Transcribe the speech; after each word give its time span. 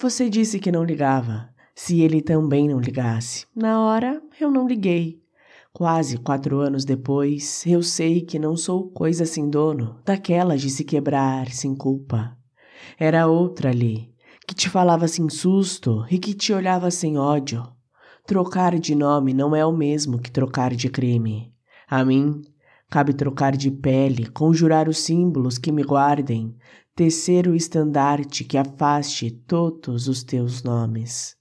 Você 0.00 0.30
disse 0.30 0.58
que 0.58 0.72
não 0.72 0.82
ligava. 0.82 1.50
Se 1.74 2.00
ele 2.00 2.22
também 2.22 2.66
não 2.66 2.80
ligasse. 2.80 3.44
Na 3.54 3.82
hora, 3.82 4.22
eu 4.40 4.50
não 4.50 4.66
liguei. 4.66 5.20
Quase 5.74 6.16
quatro 6.16 6.58
anos 6.58 6.86
depois, 6.86 7.66
eu 7.66 7.82
sei 7.82 8.22
que 8.22 8.38
não 8.38 8.56
sou 8.56 8.88
coisa 8.88 9.26
sem 9.26 9.50
dono, 9.50 10.00
daquelas 10.02 10.62
de 10.62 10.70
se 10.70 10.84
quebrar 10.84 11.50
sem 11.50 11.74
culpa. 11.74 12.34
Era 12.98 13.26
outra 13.26 13.68
ali, 13.68 14.10
que 14.48 14.54
te 14.54 14.70
falava 14.70 15.06
sem 15.06 15.28
susto 15.28 16.06
e 16.10 16.18
que 16.18 16.32
te 16.32 16.50
olhava 16.54 16.90
sem 16.90 17.18
ódio. 17.18 17.62
Trocar 18.26 18.78
de 18.78 18.94
nome 18.94 19.34
não 19.34 19.54
é 19.54 19.66
o 19.66 19.72
mesmo 19.72 20.18
que 20.18 20.30
trocar 20.30 20.74
de 20.74 20.88
crime. 20.88 21.52
A 21.86 22.02
mim, 22.06 22.40
cabe 22.88 23.12
trocar 23.12 23.54
de 23.54 23.70
pele, 23.70 24.30
conjurar 24.30 24.88
os 24.88 24.98
símbolos 24.98 25.58
que 25.58 25.70
me 25.70 25.82
guardem, 25.82 26.56
tecer 27.00 27.48
o 27.48 27.54
estandarte 27.54 28.44
que 28.44 28.58
afaste 28.58 29.30
todos 29.30 30.06
os 30.06 30.22
teus 30.22 30.62
nomes. 30.62 31.34